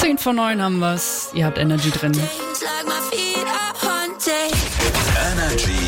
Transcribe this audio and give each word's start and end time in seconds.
10 0.00 0.16
von 0.16 0.36
9 0.36 0.62
haben 0.62 0.78
wir's. 0.78 1.28
Ihr 1.34 1.44
habt 1.44 1.58
Energy 1.58 1.90
drin. 1.90 2.12
Energy. 5.34 5.79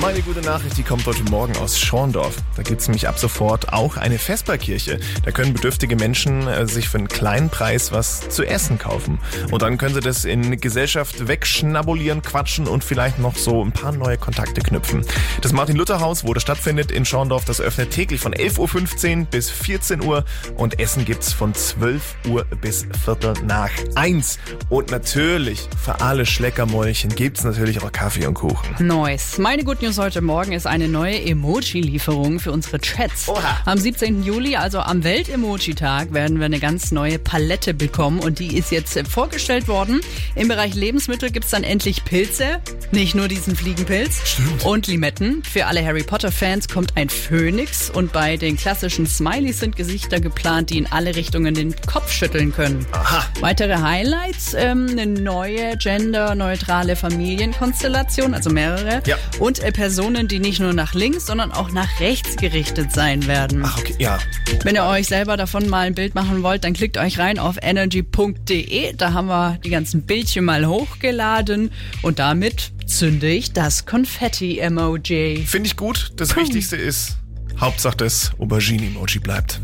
Meine 0.00 0.22
gute 0.22 0.40
Nachricht, 0.40 0.78
die 0.78 0.82
kommt 0.82 1.04
heute 1.04 1.22
Morgen 1.24 1.54
aus 1.58 1.78
Schorndorf. 1.78 2.34
Da 2.56 2.62
gibt's 2.62 2.88
nämlich 2.88 3.06
ab 3.06 3.18
sofort 3.18 3.74
auch 3.74 3.98
eine 3.98 4.18
Vesperkirche. 4.18 4.98
Da 5.26 5.30
können 5.30 5.52
bedürftige 5.52 5.94
Menschen 5.94 6.46
äh, 6.46 6.66
sich 6.66 6.88
für 6.88 6.96
einen 6.96 7.08
kleinen 7.08 7.50
Preis 7.50 7.92
was 7.92 8.26
zu 8.30 8.44
essen 8.44 8.78
kaufen. 8.78 9.18
Und 9.50 9.60
dann 9.60 9.76
können 9.76 9.94
sie 9.94 10.00
das 10.00 10.24
in 10.24 10.58
Gesellschaft 10.58 11.28
wegschnabulieren, 11.28 12.22
quatschen 12.22 12.66
und 12.66 12.82
vielleicht 12.82 13.18
noch 13.18 13.36
so 13.36 13.62
ein 13.62 13.72
paar 13.72 13.92
neue 13.92 14.16
Kontakte 14.16 14.62
knüpfen. 14.62 15.04
Das 15.42 15.52
Martin-Luther-Haus, 15.52 16.24
wo 16.24 16.32
das 16.32 16.44
stattfindet 16.44 16.90
in 16.90 17.04
Schorndorf, 17.04 17.44
das 17.44 17.60
öffnet 17.60 17.90
täglich 17.90 18.22
von 18.22 18.32
11.15 18.32 19.18
Uhr 19.18 19.26
bis 19.26 19.50
14 19.50 20.02
Uhr 20.02 20.24
und 20.56 20.80
Essen 20.80 21.04
gibt's 21.04 21.34
von 21.34 21.54
12 21.54 22.16
Uhr 22.26 22.46
bis 22.62 22.86
Viertel 23.04 23.34
nach 23.44 23.70
eins. 23.96 24.38
Und 24.70 24.90
natürlich 24.90 25.68
für 25.84 26.00
alle 26.00 26.24
Schleckermäulchen 26.24 27.14
gibt's 27.14 27.44
natürlich 27.44 27.82
auch 27.82 27.92
Kaffee 27.92 28.26
und 28.26 28.34
Kuchen. 28.34 28.74
Neues. 28.78 29.36
Meine 29.36 29.62
Good 29.62 29.80
News 29.90 29.98
heute 29.98 30.20
Morgen 30.20 30.52
ist 30.52 30.68
eine 30.68 30.86
neue 30.86 31.20
Emoji-Lieferung 31.20 32.38
für 32.38 32.52
unsere 32.52 32.78
Chats. 32.78 33.28
Oha. 33.28 33.58
Am 33.64 33.76
17. 33.76 34.22
Juli, 34.22 34.54
also 34.54 34.78
am 34.78 35.02
Welt-Emoji-Tag, 35.02 36.12
werden 36.12 36.38
wir 36.38 36.46
eine 36.46 36.60
ganz 36.60 36.92
neue 36.92 37.18
Palette 37.18 37.74
bekommen 37.74 38.20
und 38.20 38.38
die 38.38 38.56
ist 38.56 38.70
jetzt 38.70 38.96
vorgestellt 39.08 39.66
worden. 39.66 40.00
Im 40.36 40.46
Bereich 40.46 40.76
Lebensmittel 40.76 41.32
gibt's 41.32 41.50
dann 41.50 41.64
endlich 41.64 42.04
Pilze, 42.04 42.60
nicht 42.92 43.16
nur 43.16 43.26
diesen 43.26 43.56
Fliegenpilz. 43.56 44.20
Stimmt. 44.24 44.64
Und 44.64 44.86
Limetten. 44.86 45.42
Für 45.42 45.66
alle 45.66 45.84
Harry 45.84 46.04
Potter-Fans 46.04 46.68
kommt 46.68 46.96
ein 46.96 47.08
Phönix 47.08 47.90
und 47.90 48.12
bei 48.12 48.36
den 48.36 48.56
klassischen 48.56 49.08
Smileys 49.08 49.58
sind 49.58 49.74
Gesichter 49.74 50.20
geplant, 50.20 50.70
die 50.70 50.78
in 50.78 50.86
alle 50.86 51.16
Richtungen 51.16 51.52
den 51.52 51.74
Kopf 51.74 52.12
schütteln 52.12 52.52
können. 52.52 52.86
Aha. 52.92 53.26
Weitere 53.40 53.74
Highlights, 53.74 54.54
ähm, 54.54 54.86
eine 54.88 55.06
neue 55.06 55.76
genderneutrale 55.78 56.94
Familienkonstellation, 56.94 58.34
also 58.34 58.50
mehrere. 58.50 59.02
Ja. 59.04 59.16
Und 59.40 59.58
äh, 59.58 59.72
Personen, 59.80 60.28
die 60.28 60.40
nicht 60.40 60.60
nur 60.60 60.74
nach 60.74 60.92
links, 60.92 61.24
sondern 61.24 61.52
auch 61.52 61.70
nach 61.70 62.00
rechts 62.00 62.36
gerichtet 62.36 62.92
sein 62.92 63.26
werden. 63.26 63.62
Ach, 63.64 63.78
okay, 63.78 63.94
ja. 63.98 64.18
Wenn 64.62 64.74
ihr 64.74 64.84
euch 64.84 65.06
selber 65.06 65.38
davon 65.38 65.70
mal 65.70 65.86
ein 65.86 65.94
Bild 65.94 66.14
machen 66.14 66.42
wollt, 66.42 66.64
dann 66.64 66.74
klickt 66.74 66.98
euch 66.98 67.18
rein 67.18 67.38
auf 67.38 67.56
energy.de. 67.62 68.92
Da 68.94 69.14
haben 69.14 69.28
wir 69.28 69.58
die 69.64 69.70
ganzen 69.70 70.02
Bildchen 70.02 70.44
mal 70.44 70.66
hochgeladen 70.66 71.70
und 72.02 72.18
damit 72.18 72.72
zünde 72.84 73.30
ich 73.30 73.54
das 73.54 73.86
Konfetti-Emoji. 73.86 75.46
Finde 75.46 75.66
ich 75.66 75.76
gut. 75.76 76.12
Das 76.16 76.36
Wichtigste 76.36 76.76
ist, 76.76 77.16
Hauptsache 77.58 77.96
das 77.96 78.32
Aubergine-Emoji 78.38 79.20
bleibt. 79.20 79.62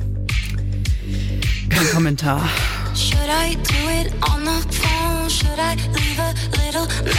Kein 1.69 1.91
Kommentar. 1.91 2.49
Should 2.95 3.19
I 3.29 3.55
do 3.55 3.91
it 4.01 4.15
on 4.31 4.47
the 4.47 4.79
phone? 4.79 5.29
Should 5.29 5.59
I 5.59 5.77
leave 5.93 6.19
a 6.19 6.33
little? 6.57 7.16